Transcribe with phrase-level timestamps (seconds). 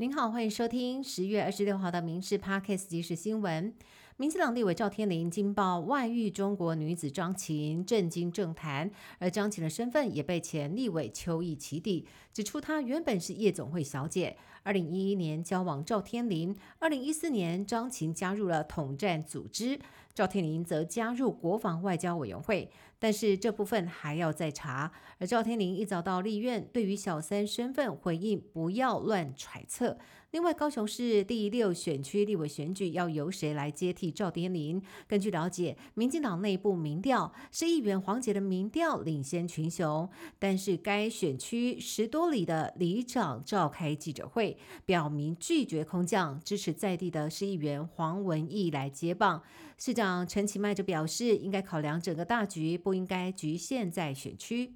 [0.00, 3.74] 您好，欢迎收听十月二十六号的《民事 Parkes》即时新闻。
[4.20, 8.90] 民进党立委赵天麟惊爆外遇中国女子张琴，震惊政坛。
[9.18, 19.80] 而张琴的身份也被前立委邱毅起底，指出她原本是夜总会小姐，二零一一年交往赵天麟，二零一四年张琴加入了统战组织，
[20.12, 22.70] 赵天麟则加入国防外交委员会。
[22.98, 24.92] 但是这部分还要再查。
[25.18, 29.96] 而赵天麟一早到立院，对于小三身份回应不要乱揣测。
[30.32, 34.80] 另外，高雄市第六选区立委选举要由谁来接替赵天麟？
[35.08, 40.08] 根据了解，民进党内部民调是议员黄杰的民调领先群雄，
[40.38, 44.56] 但是该选区十多里的里长召开记者会，
[44.86, 49.42] 表明拒绝空降，支持在地的市议员黄文义来接棒。
[49.78, 54.74] 市长陈其迈则表示，应该考量整个大局，不应该局限在选区。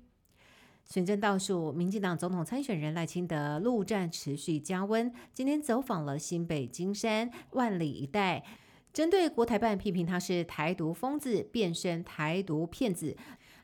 [0.84, 8.44] 选战倒数，民进党总统参选人赖清德陆战持续加温，今天走访了新北金山、万里一带，
[8.92, 13.16] 针对国台办批评他是台独疯子、变身台独骗子。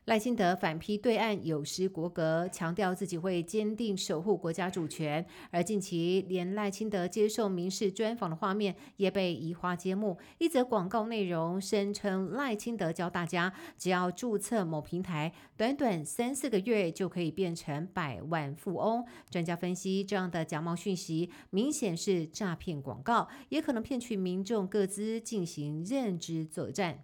[0.05, 5.23] 赖清德反批对岸有失国格，强调自己会坚定守护国家主权。
[5.51, 19.05] 而近期连赖清德接受民事专访的画面也被移花接木，一则广告内容声称赖清德教大家，只要注册某平台，短短三四个月就可以变成百万富翁。
[19.29, 27.03] 专家分析，这样的假冒讯息明显是诈骗广告，也可能骗取民众各资进行认知作战。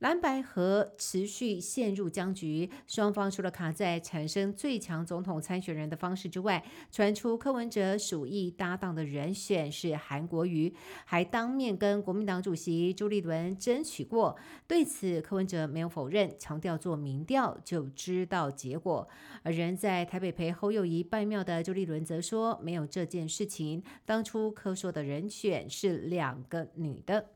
[0.00, 14.34] 蓝白河持续陷入僵局，双方除了卡在产生最强总统参选人的方式之外，传出柯文哲鼠疫搭档的人选是韩国瑜，还当面跟国民党主席朱立伦争取过。
[14.66, 19.06] 对此，柯文哲没有否认，强调做民调就知道结果。
[19.42, 27.26] 而人在台北陪侯友谊拜庙的朱立伦则说，没有这件事情，当初柯说的人选是两个女的。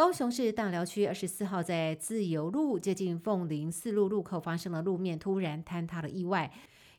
[0.00, 6.50] 高雄市大寮区二十四号在自由路接近凤林四路路口发生了路面突然坍塌的意外，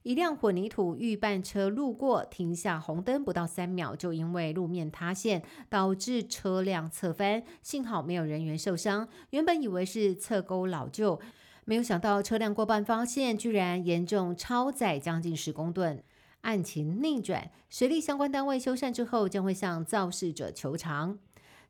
[0.04, 9.08] 一辆混凝土预拌车路过，停下红灯不到三秒，就因为路面塌陷导致车辆侧翻，幸好没有人员受伤。
[9.32, 11.20] 原本以为是侧沟老旧，
[11.66, 16.04] 没有想到车辆过半发现居然严重超载将近十公吨，
[16.42, 21.18] 案情逆转，水利相关单位修缮之后将会向肇事者求偿。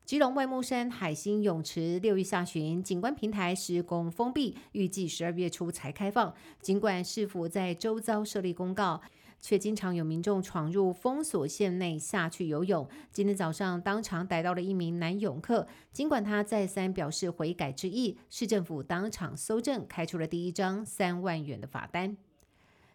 [0.04, 6.34] 基隆外木山海星泳池六月下旬景观平台施工封闭，预计十二月初才开放。
[6.60, 9.00] 尽管市府在周遭设立公告，
[9.40, 12.86] 却经常有民众闯入封锁线内下去游泳。
[13.12, 22.16] 今天早上当场逮到了一名男泳客，尽管他再三表示悔改之意，市政府当场搜证，开出了第一张三万元的罚单。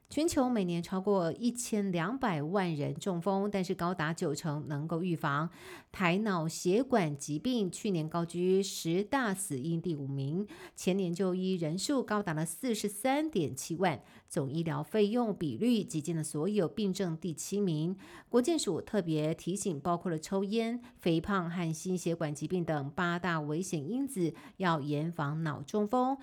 [0.10, 5.50] 全球每年超过一千两百万人中风，但是高达九成能够预防。
[5.92, 10.48] 台脑血管疾病去年高居十大死因第五名，
[10.78, 17.98] 前年就医人数高达了四十三点七万，总医疗费用比率挤进了所有病症第七名。
[18.30, 26.18] 国健署特别提醒，包括了抽烟、肥胖和心血管疾病等八大危险因子，要严防脑中风。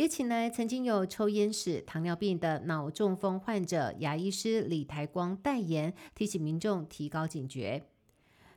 [0.00, 7.82] 也请来曾经有抽烟史、糖尿病的脑中风患者牙医师李台光代言，提醒民众提高警觉。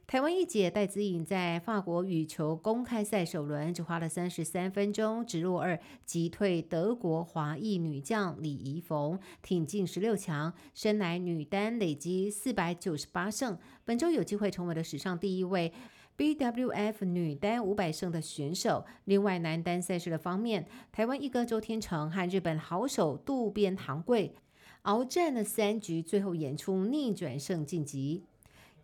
[0.08, 15.74] 台湾一姐戴资颖在法国羽球公开赛首轮只花了三十三分钟，直落二击退德国华裔女将李怡逢，挺进十六强，生来女单累积四百九十八胜，本周有机会成为了史上第一位。
[16.18, 18.86] BWF 女单五百胜的选手。
[19.06, 24.36] 另外，男单赛事的方面，台湾一哥周天成和日本好手渡边航贵
[24.84, 28.24] 鏖战了三局，最后演出逆转胜晋级。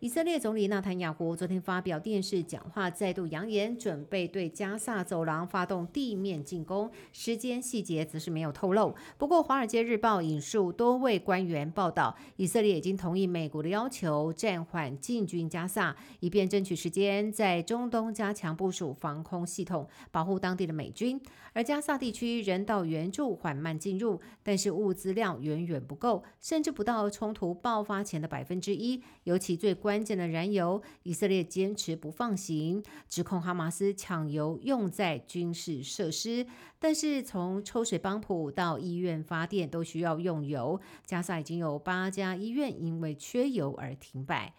[0.00, 8.94] 以色列总理纳坦雅胡昨天发表电视讲话，再度扬言准备对加萨走廊发动地面进攻，时间细节则是没有透露。
[9.18, 21.20] 不过，《华尔街日报》引述多位官员报道，以色列已经同意美国的要求，暂缓进军加萨，以便争取时间在中东加强部署防空系统，保护当地的美军。
[21.52, 29.02] 而加萨地区人道援助缓慢进入，但是物资量远远不够，甚至不到冲突爆发前的百分之一。
[29.24, 29.89] 尤其最关。
[29.90, 36.46] 关键的燃油，以色列坚持不放行，指控哈马斯抢油用在军事设施。
[36.78, 40.80] 但是从抽水帮浦到医院发电都需要用油。
[41.04, 44.54] 加沙已经有八家医院因为缺油而停摆。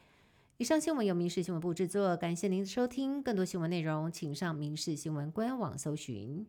[0.57, 3.23] 以上新闻由民事新闻部制作，感谢您的收听。
[3.23, 6.45] 更多新闻内容，请上民事新闻官网搜寻。